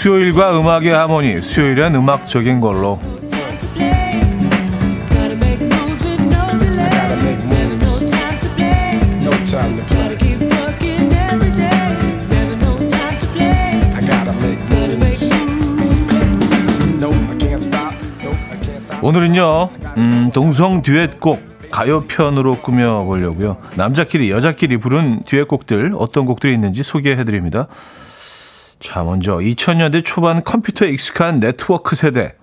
[0.00, 2.98] 수요일과 음악의 하모니, 수요일엔 음악적인 걸로.
[19.02, 23.58] 오늘은요, 음, 동성 듀엣곡 가요편으로 꾸며보려고요.
[23.76, 27.68] 남자끼리, 여자끼리 부른 듀엣곡들, 어떤 곡들이 있는지 소개해드립니다.
[28.80, 32.34] 자, 먼저 2000년대 초반 컴퓨터에 익숙한 네트워크 세대,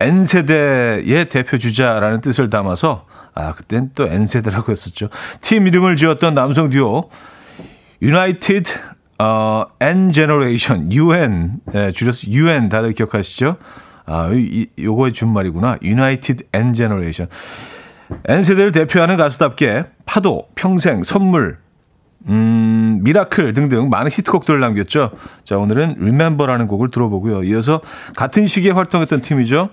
[0.00, 5.10] N세대의 대표 주자라는 뜻을 담아서, 아, 그땐 또 N세대라고 했었죠.
[5.42, 7.10] 팀 이름을 지었던 남성 듀오,
[8.02, 8.72] United
[9.18, 13.56] 어, N Generation, UN, 예, 줄여서 UN 다들 기억하시죠?
[14.06, 15.78] 아, 이, 요거의 준말이구나.
[15.82, 17.28] United N Generation.
[18.26, 21.58] N세대를 대표하는 가수답게 파도, 평생, 선물,
[22.28, 25.10] 음, 미라클 등등 많은 히트곡들을 남겼죠.
[25.44, 27.44] 자, 오늘은 Remember라는 곡을 들어보고요.
[27.44, 27.80] 이어서
[28.16, 29.70] 같은 시기에 활동했던 팀이죠.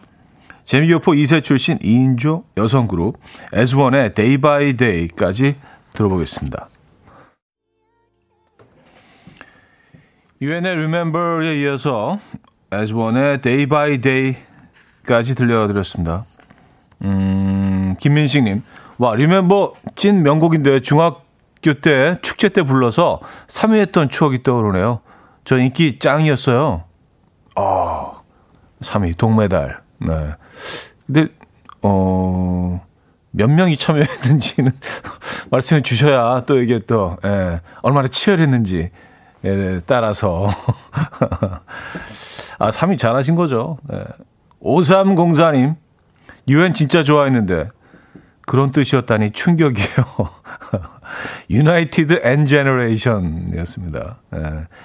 [0.63, 3.17] 재미교포 2세 출신 2인조 여성 그룹
[3.51, 5.55] S1의 Day by Day까지
[5.93, 6.69] 들어보겠습니다.
[10.41, 12.19] 유엔의 Remember에 이어서
[12.71, 16.23] 애즈원의 Day by Day까지 들려드렸습니다.
[17.03, 18.61] 음, 김민식님,
[18.97, 21.24] 와, Remember 찐 명곡인데 중학
[21.65, 25.01] 교 때 축제 때 불러서 3위 했던 추억이 떠오르네요.
[25.43, 26.83] 저 인기 짱이었어요.
[27.57, 28.21] 어,
[28.81, 29.79] 3위, 동메달.
[29.99, 30.35] 네.
[31.07, 31.27] 근데,
[31.81, 32.81] 어,
[33.31, 34.71] 몇 명이 참여했는지는
[35.51, 38.91] 말씀해 주셔야 또 이게 또, 예, 얼마나 치열했는지.
[39.43, 40.49] 에 따라서
[42.57, 43.77] 아, 3위 잘하신 거죠.
[43.89, 44.03] 네.
[44.61, 45.75] 5304님,
[46.47, 47.69] 유엔 진짜 좋아했는데,
[48.45, 50.05] 그런 뜻이었다니 충격이에요.
[51.49, 54.17] 유나이티드 N 제너레이션이었습니다.
[54.31, 54.39] 네.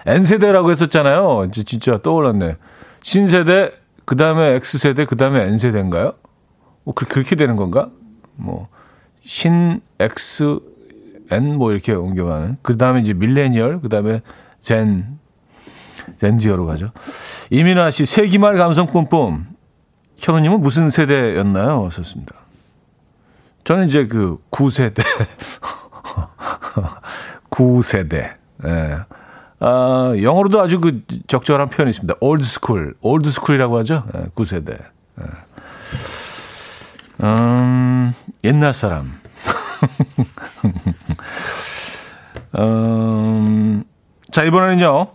[0.07, 1.51] N 세대라고 했었잖아요.
[1.53, 2.57] 진짜 떠올랐네.
[3.03, 3.73] 신세대,
[4.05, 6.15] 그 다음에 X세대, 그 다음에 N 세대인가요?
[6.85, 7.91] 뭐 그렇게 되는 건가?
[8.37, 8.69] 뭐
[9.23, 10.59] 신, X,
[11.31, 12.59] N 뭐 이렇게 옮겨가는.
[12.63, 14.23] 그 다음에 이제 밀레니얼, 그 다음에
[14.59, 15.19] 젠
[16.19, 16.93] Gen Z어로 가죠.
[17.51, 19.47] 이민아 씨, 세기말 감성 뿜뿜.
[20.17, 21.89] 현우님은 무슨 세대였나요?
[21.91, 22.37] 썼습니다.
[23.71, 25.01] 저는 이제 그 구세대.
[27.51, 28.35] 구세대.
[28.67, 28.99] 예.
[29.61, 32.15] 아, 영어로도 아주 그 적절한 표현이 있습니다.
[32.21, 32.97] Old school.
[33.01, 34.03] Old school이라고 하죠.
[34.17, 34.73] 예, 구세대.
[34.73, 35.25] 예.
[37.23, 39.05] 음, 옛날 사람.
[42.59, 43.85] 음,
[44.33, 45.13] 자, 이번에는요.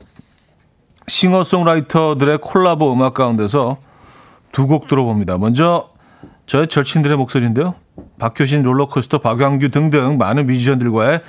[1.10, 3.80] 싱어송라이터들의 콜라보 음악 가운데서
[4.54, 5.38] 두 곡 들어봅니다.
[5.40, 5.90] 먼저
[6.46, 7.76] 저의 절친들의 목소리인데요.
[8.20, 11.22] 박효신, 롤러코스터, 박광규 등등 많은 뮤지션들과의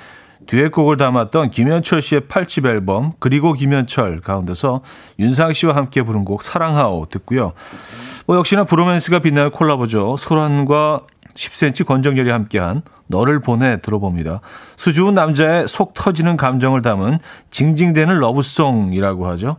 [0.47, 4.81] 듀엣곡을 담았던 김현철 씨의 8집 앨범 그리고 김현철 가운데서
[5.19, 7.53] 윤상 씨와 함께 부른 곡 사랑하오 듣고요.
[8.25, 10.15] 뭐 역시나 브로맨스가 빛나는 콜라보죠.
[10.17, 11.01] 소란과
[11.33, 14.41] 10cm 권정열이 함께한 너를 보내 들어봅니다.
[14.75, 17.19] 수줍은 남자의 속 터지는 감정을 담은
[17.51, 19.57] 징징대는 러브송이라고 하죠.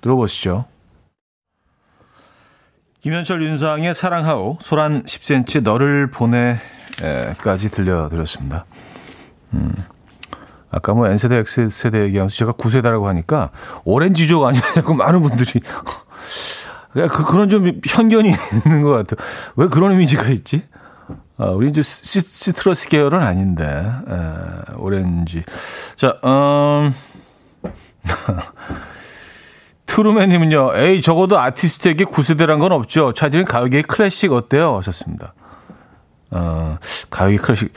[0.00, 0.66] 들어보시죠.
[3.04, 8.64] 김현철 윤상의 사랑하오, 소란 10cm 너를 보내까지 들려드렸습니다.
[9.52, 9.74] 음.
[10.70, 13.50] 아까 뭐 N세대, X세대 얘기하면서 제가 9세대라고 하니까
[13.84, 15.60] 오렌지족 아니냐고 많은 분들이
[16.94, 18.30] 그, 그런 좀 편견이
[18.64, 19.28] 있는 것 같아요.
[19.56, 20.62] 왜 그런 이미지가 있지?
[21.36, 23.66] 아, 우리 이제 시, 시트러스 계열은 아닌데,
[24.08, 25.42] 에, 오렌지.
[25.96, 26.94] 자, 음.
[29.86, 33.12] 트루맨님은요, 에이, 적어도 아티스트에게 구세대란 건 없죠.
[33.12, 34.76] 차지는 가요계의 클래식 어때요?
[34.76, 35.34] 하셨습니다.
[36.30, 36.78] 어,
[37.10, 37.72] 가요계 클래식,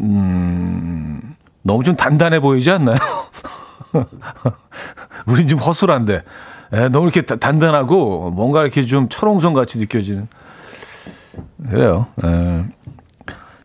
[0.00, 2.96] 음, 너무 좀 단단해 보이지 않나요?
[5.26, 6.22] 우린 좀 허술한데,
[6.72, 10.28] 에, 너무 이렇게 단단하고, 뭔가 이렇게 좀 철옹성 같이 느껴지는.
[11.70, 12.06] 그래요.
[12.24, 12.64] 에.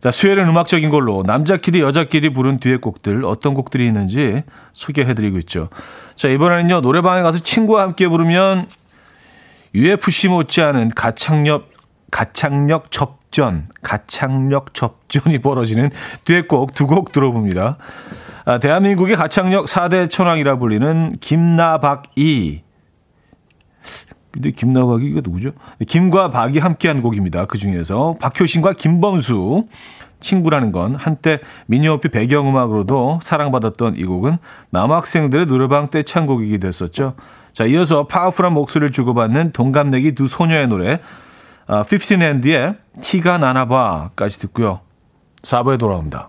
[0.04, 4.42] 자, 수요일은 음악적인 걸로 남자끼리 여자끼리 부른 듀엣곡들 어떤 곡들이 있는지
[4.74, 5.70] 소개해드리고 있죠.
[6.14, 8.66] 자, 이번에는요, 노래방에 가서 친구와 함께 부르면
[9.74, 11.70] UFC 못지않은 가창력,
[12.10, 15.88] 가창력 접전, 가창력 접전이 벌어지는
[16.26, 17.78] 듀엣곡 두 곡 들어봅니다.
[18.44, 22.63] 아, 대한민국의 가창력 4대 천왕이라 불리는 김나박이
[24.34, 25.52] 근데 김나박이 가 누구죠?
[25.86, 27.46] 김과 박이 함께한 곡입니다.
[27.46, 29.68] 그 중에서 박효신과 김범수
[30.18, 34.38] 친구라는 건 한때 미니어피 배경음악으로도 사랑받았던 이 곡은
[34.70, 37.14] 남학생들의 노래방 떼창곡이기도 했었죠.
[37.52, 40.98] 자, 이어서 파워풀한 목소리를 주고받는 동갑내기 두 소녀의 노래
[41.68, 44.80] 아, 15앤드의 티가 나나봐까지 듣고요.
[45.42, 46.28] 4부에 돌아옵니다.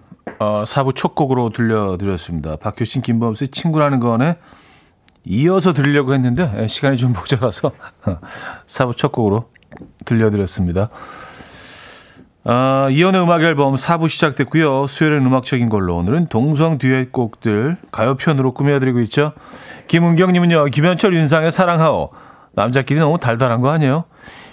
[0.41, 2.55] 어, 4부 첫 곡으로 들려드렸습니다.
[2.55, 4.37] 박효신, 김범수의 친구라는 거네
[5.23, 7.73] 이어서 들으려고 했는데 예, 시간이 좀 모자라서
[8.65, 9.51] 4부 첫 곡으로
[10.03, 10.89] 들려드렸습니다.
[12.43, 14.87] 아, 이연의 음악 앨범 4부 시작됐고요.
[14.87, 19.33] 수요일은 음악적인 걸로 오늘은 동성 듀엣 곡들 가요편으로 꾸며드리고 있죠.
[19.89, 20.65] 김은경님은요.
[20.65, 22.09] 김현철 윤상의 사랑하오.
[22.53, 24.05] 남자끼리 너무 달달한 거 아니에요?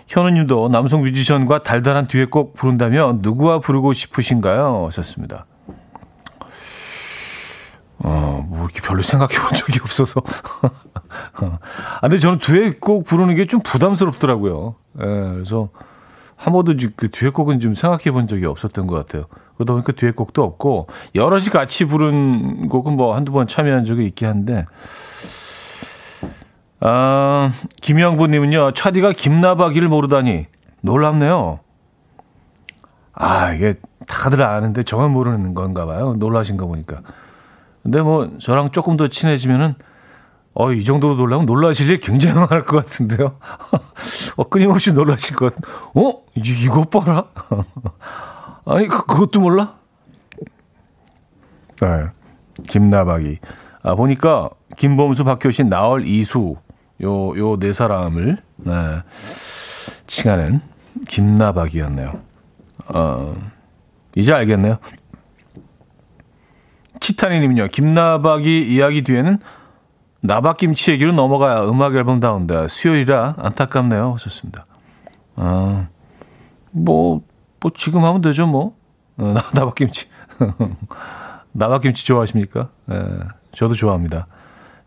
[0.07, 4.85] 현우님도 남성 뮤지션과 달달한 듀엣곡 부른다면 누구와 부르고 싶으신가요?
[4.89, 5.47] 하셨습니다.
[7.99, 10.23] 어, 뭐 이렇게 별로 생각해 본 적이 없어서.
[11.41, 14.75] 아, 근데 저는 듀엣곡 부르는 게 좀 부담스럽더라고요.
[15.01, 15.71] 예, 그래서
[16.37, 19.25] 한 번도 그 듀엣곡은 좀 생각해 본 적이 없었던 것 같아요.
[19.57, 20.87] 그러다 보니까 듀엣곡도 없고,
[21.17, 24.65] 여럿이 같이 부른 곡은 뭐 한두 번 참여한 적이 있긴 한데,
[26.81, 30.47] 아, 김영부님은요, 차디가 김나박이를 모르다니
[30.83, 31.59] 놀랍네요.
[33.15, 33.75] 아, 이게
[34.07, 36.15] 다들 아는데 저만 모르는 건가 봐요.
[36.19, 37.01] 놀라신 거 보니까.
[37.89, 39.75] 근데 뭐 저랑 조금 더 친해지면은
[40.53, 43.39] 어, 이 정도로 놀라면 놀라실 일 굉장히 많을 것 같은데요.
[44.37, 45.65] 어, 끊임없이 놀라실 것 같,
[45.95, 46.23] 어?
[46.35, 47.25] 이, 이거 봐라.
[48.67, 49.77] 아니, 그, 그것도 몰라?
[51.81, 52.07] 네.
[52.69, 53.39] 김나박이.
[53.83, 56.57] 아, 보니까 김범수, 박효신, 나얼, 이수
[57.03, 58.73] 요 요 네 사람을 네.
[60.07, 60.61] 칭하는
[61.09, 62.21] 김나박이었네요.
[62.89, 63.35] 어,
[64.15, 64.77] 이제 알겠네요.
[67.09, 69.39] 치타니님은요, 김나박이 이야기 뒤에는
[70.21, 74.13] 나박김치 얘기로 넘어가야 음악 앨범 다운데 수요일이라 안타깝네요.
[74.15, 74.67] 하셨습니다.
[75.37, 75.89] 아,
[76.71, 77.23] 뭐,
[77.61, 78.77] 뭐, 지금 하면 되죠, 뭐.
[79.17, 80.07] 어, 나, 나박김치.
[81.53, 82.69] 나박김치 좋아하십니까?
[82.91, 83.01] 예,
[83.53, 84.27] 저도 좋아합니다.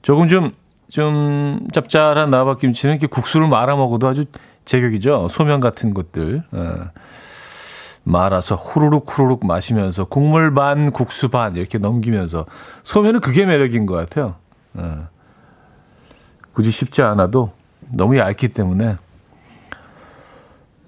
[0.04, 0.52] 조금 좀,
[0.90, 4.26] 좀 짭짤한 나박김치는 이렇게 국수를 말아 먹어도 아주
[4.66, 5.28] 제격이죠.
[5.28, 6.44] 소면 같은 것들.
[6.54, 6.60] 예.
[8.04, 12.46] 말아서 후루룩 후루룩 마시면서 국물 반 국수 반 이렇게 넘기면서
[12.84, 14.36] 소면은 그게 매력인 것 같아요.
[14.80, 14.84] 예.
[16.54, 17.52] 굳이 쉽지 않아도
[17.94, 18.98] 너무 얇기 때문에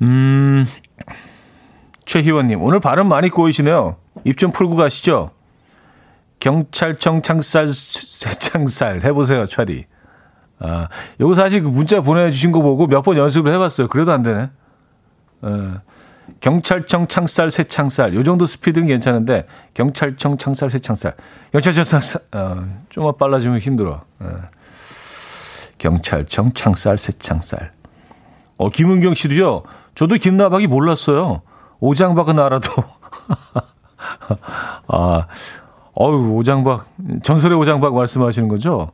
[0.02, 0.66] 음
[2.06, 3.96] 최희원님 오늘 발음 많이 꼬이시네요.
[4.26, 5.32] 입 좀 풀고 가시죠.
[6.40, 7.68] 경찰청 창살
[8.40, 9.86] 창살 해보세요, 차디.
[10.60, 10.88] 아,
[11.20, 13.88] 요거 사실 그 문자 보내주신 거 보고 몇 번 연습을 해봤어요.
[13.88, 14.42] 그래도 안 되네.
[14.44, 15.50] 에.
[16.40, 21.14] 경찰청 창살 쇠창살 요 정도 스피드는 괜찮은데 경찰청 창살 쇠창살
[21.52, 24.02] 경찰청 창살 어, 좀만 빨라지면 힘들어.
[24.20, 24.42] 어.
[25.78, 27.72] 경찰청 창살 쇠창살.
[28.58, 29.64] 어 김은경 씨도요.
[29.96, 31.42] 저도 김나박이 몰랐어요.
[31.80, 32.72] 오장박은 알아도.
[34.88, 35.28] 아,
[36.00, 36.88] 어유 오장박
[37.24, 38.92] 전설의 오장박 말씀하시는 거죠?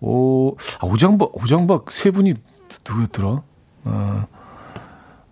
[0.00, 2.34] 오, 아, 오장박 오장박 세 분이
[2.88, 3.42] 누구였더라?
[3.84, 4.26] 어,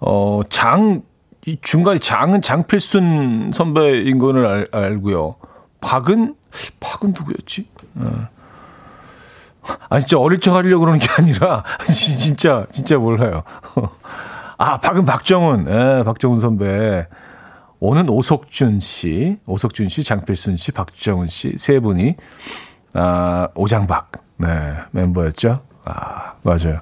[0.00, 1.02] 어, 장,
[1.46, 5.36] 이 중간에 장은 장필순 선배인 거는 알, 알고요.
[5.80, 6.34] 박은,
[6.80, 7.66] 박은 누구였지?
[7.96, 8.28] 어.
[9.88, 13.42] 아, 진짜 어릴 적 하려고 그러는 게 아니라, 진짜, 진짜 몰라요.
[14.58, 15.66] 아, 박은 박정훈.
[15.68, 17.06] 예, 박정훈 선배.
[17.78, 22.16] 오는 오석준 씨, 오석준 씨, 장필순 씨, 박정훈 씨, 세 분이,
[22.92, 24.12] 아, 오장박.
[24.36, 24.48] 네,
[24.90, 25.62] 멤버였죠.
[25.84, 26.80] 아, 맞아요.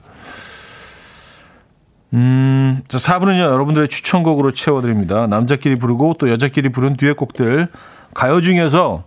[2.14, 5.26] 음, 자, 4부는요, 여러분들의 추천곡으로 채워드립니다.
[5.26, 7.68] 남자끼리 부르고 또 여자끼리 부른 듀엣곡들,
[8.14, 9.04] 가요 중에서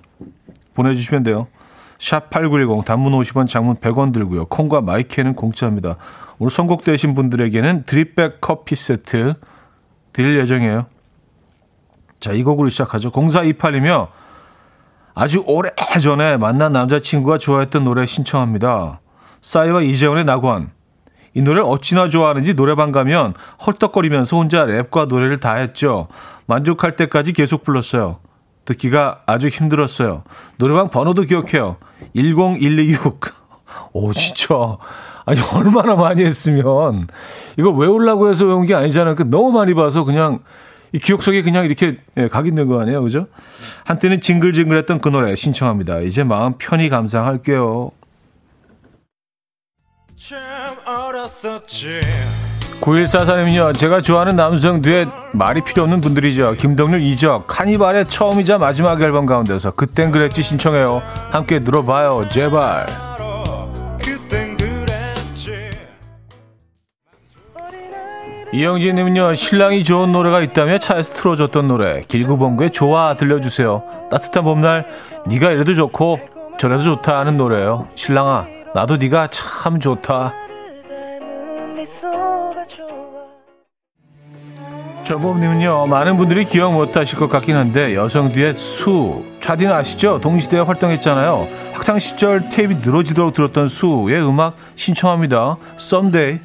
[0.76, 1.48] 보내주시면 돼요.
[1.98, 4.46] 샵8910, 단문 50원, 장문 100원 들고요.
[4.46, 5.98] 콩과 마이크는 공짜입니다.
[6.40, 9.36] 오늘 선곡되신 분들에게는 드립백 커피 세트
[10.14, 10.88] 드릴 예정이에요.
[12.20, 13.12] 자, 이 곡으로 시작하죠.
[13.12, 14.10] 0428이며
[15.14, 15.70] 아주 오래
[16.02, 19.00] 전에 만난 남자친구가 좋아했던 노래 신청합니다.
[19.42, 20.72] 싸이와 이재훈의 낙원.
[21.34, 23.34] 이 노래를 어찌나 좋아하는지 노래방 가면
[23.66, 26.08] 헐떡거리면서 혼자 랩과 노래를 다 했죠.
[26.46, 28.20] 만족할 때까지 계속 불렀어요.
[28.66, 30.24] 듣기가 아주 힘들었어요.
[30.58, 31.78] 노래방 번호도 기억해요.
[32.14, 33.20] 10126.
[33.94, 34.78] 오, 진짜.
[35.26, 37.08] 아니, 얼마나 많이 했으면.
[37.58, 39.16] 이걸 외우려고 해서 외운 게 아니잖아요.
[39.16, 40.40] 그 너무 많이 봐서 그냥
[40.94, 43.02] 이 기억 속에 그냥 이렇게 예, 각 있는 거 아니에요.
[43.02, 43.28] 그죠?
[43.86, 46.00] 한때는 징글징글했던 그 노래 신청합니다.
[46.00, 47.92] 이제 마음 편히 감상할게요.
[52.82, 53.78] 9144님요.
[53.78, 56.56] 제가 좋아하는 남성 뒤에 말이 필요 없는 분들이죠.
[56.58, 61.04] 김동률 이적 카니발의 처음이자 마지막 앨범 가운데서 그땐 그랬지 신청해요.
[61.30, 62.28] 함께 들어봐요.
[62.30, 62.88] 제발.
[68.54, 74.88] 이영진님은요 신랑이 좋은 노래가 있다며 차에서 틀어줬던 노래 길구봉구의 좋아 들려주세요 따뜻한 봄날
[75.28, 76.20] 네가 이래도 좋고
[76.58, 80.34] 저래도 좋다 하는 노래예요 신랑아 나도 네가 참 좋다
[85.04, 89.26] 저범님은요 많은 분들이 기억 못하실 것 같긴 한데 여성 듀엣 수.
[89.40, 90.20] 차디는 아시죠?
[90.22, 91.48] 동시대에 활동했잖아요.
[91.74, 95.58] 학창 시절 테이프 늘어지도록 들었던 수의 음악 신청합니다.
[95.74, 96.40] Someday.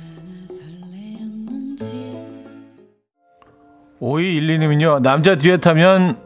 [4.00, 6.18] 5212님은요 남자 듀엣 하면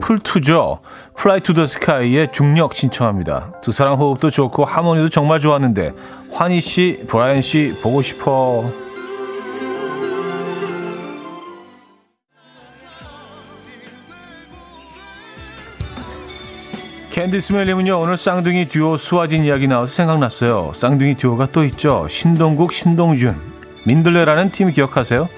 [0.00, 0.80] 풀투죠.
[1.18, 3.52] Fly to the Sky의 중력 신청합니다.
[3.62, 5.92] 두 사람 호흡도 좋고 하모니도 정말 좋았는데
[6.32, 8.81] 환희씨 브라이언씨 보고 싶어
[17.12, 20.72] 캔디스 멜님은요 오늘 쌍둥이 듀오 수와진 이야기 나와서 생각났어요.
[20.74, 22.06] 쌍둥이 듀오가 또 있죠.
[22.08, 23.36] 신동국 신동준.
[23.86, 25.28] 민들레라는 팀 기억하세요?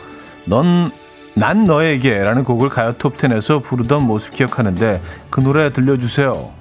[0.47, 0.93] 넌
[1.37, 5.01] 난 너에게 라는 곡을 가요 톱텐에서 부르던 모습 기억하는데
[5.31, 6.53] 그 노래 들려주세요.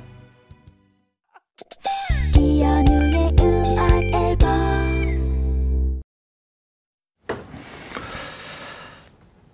[2.36, 4.49] 이연우의 음악 앨범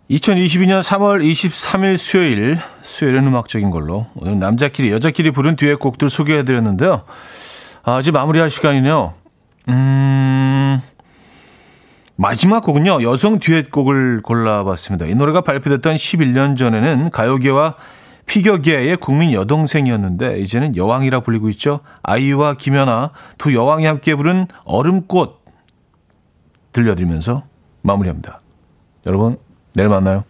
[0.10, 2.58] 2022년 3월 23일 수요일
[3.00, 7.04] 수요일은 음악적인 걸로 오늘 남자끼리 여자끼리 부른 듀엣 곡들 소개해드렸는데요.
[7.84, 9.14] 아, 이제 마무리할 시간이네요.
[9.70, 10.82] 음
[12.18, 15.06] 마지막 곡은요 여성 듀엣곡을 골라봤습니다.
[15.06, 17.76] 이 노래가 발표됐던 11년 전에는 가요계와
[18.26, 21.80] 피겨계의 국민 여동생이었는데 이제는 여왕이라 불리고 있죠.
[22.04, 25.40] 아이유와 김연아 두 여왕이 함께 부른 얼음꽃
[26.74, 27.44] 들려드리면서
[27.82, 28.42] 마무리합니다.
[29.08, 29.38] 여러분
[29.74, 30.29] 내일 만나요.